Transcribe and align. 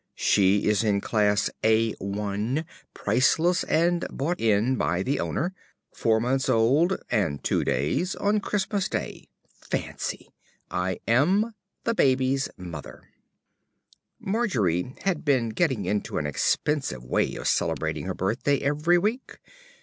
She 0.17 0.65
is 0.67 0.83
in 0.83 0.99
Class 0.99 1.47
A1, 1.63 2.65
priceless 2.95 3.63
and 3.65 4.03
bought 4.09 4.41
in 4.41 4.75
by 4.75 5.03
the 5.03 5.19
owner. 5.19 5.53
Four 5.93 6.19
months 6.19 6.49
old 6.49 6.97
(and 7.11 7.43
two 7.43 7.63
days) 7.63 8.15
on 8.15 8.39
Christmas 8.39 8.89
Day. 8.89 9.27
Fancy! 9.47 10.29
I 10.71 10.99
am, 11.07 11.53
~The 11.83 11.93
Baby's 11.93 12.49
Mother~. 12.57 13.09
Margery 14.19 14.95
had 15.03 15.23
been 15.23 15.49
getting 15.49 15.85
into 15.85 16.17
an 16.17 16.25
expensive 16.25 17.05
way 17.05 17.35
of 17.35 17.47
celebrating 17.47 18.05
her 18.05 18.15
birthday 18.15 18.57
every 18.57 18.97
week. 18.97 19.37